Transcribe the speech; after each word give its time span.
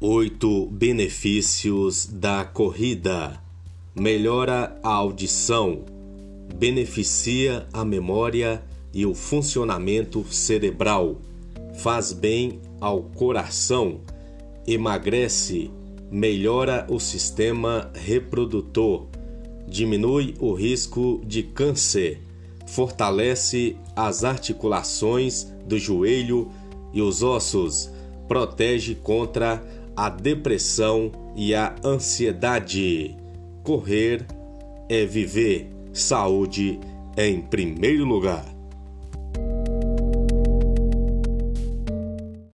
Oito 0.00 0.66
benefícios 0.66 2.06
da 2.06 2.44
corrida: 2.44 3.42
melhora 3.96 4.78
a 4.80 4.90
audição, 4.90 5.80
beneficia 6.54 7.66
a 7.72 7.84
memória 7.84 8.62
e 8.94 9.04
o 9.04 9.12
funcionamento 9.12 10.24
cerebral, 10.30 11.16
faz 11.78 12.12
bem 12.12 12.60
ao 12.80 13.02
coração, 13.02 14.00
emagrece, 14.68 15.68
melhora 16.12 16.86
o 16.88 17.00
sistema 17.00 17.90
reprodutor, 17.92 19.04
diminui 19.66 20.36
o 20.38 20.52
risco 20.52 21.20
de 21.26 21.42
câncer, 21.42 22.22
fortalece 22.68 23.74
as 23.96 24.22
articulações 24.22 25.48
do 25.66 25.76
joelho 25.76 26.48
e 26.92 27.02
os 27.02 27.20
ossos, 27.20 27.90
protege 28.28 28.94
contra 28.94 29.60
a 29.98 30.08
depressão 30.08 31.10
e 31.34 31.56
a 31.56 31.74
ansiedade. 31.84 33.16
Correr 33.64 34.24
é 34.88 35.04
viver. 35.04 35.70
Saúde 35.92 36.78
em 37.16 37.40
primeiro 37.40 38.04
lugar. 38.04 38.57